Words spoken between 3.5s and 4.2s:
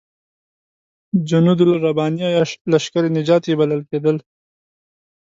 بلل کېدل.